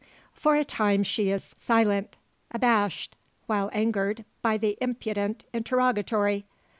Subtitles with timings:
[0.33, 2.17] For a time she is silent
[2.49, 3.15] abashed,
[3.45, 6.47] while angered, by the impudent interrogatory.